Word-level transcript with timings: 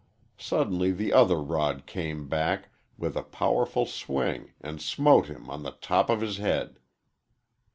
Suddenly 0.39 0.93
the 0.93 1.13
other 1.13 1.39
rod 1.39 1.85
came 1.85 2.27
back 2.27 2.69
with 2.97 3.15
a 3.15 3.21
powerful 3.21 3.85
swing 3.85 4.51
and 4.59 4.81
smote 4.81 5.27
him 5.27 5.47
on 5.47 5.61
the 5.61 5.73
top 5.79 6.09
of 6.09 6.21
his 6.21 6.37
head. 6.37 6.79